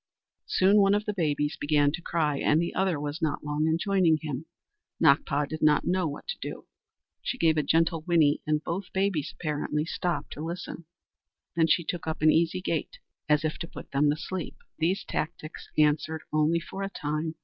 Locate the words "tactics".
15.03-15.69